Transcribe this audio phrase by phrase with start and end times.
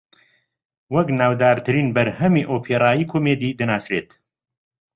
[0.93, 4.09] وەک ناودارترین بەرهەمی ئۆپێرایی کۆمیدی دەناسرێت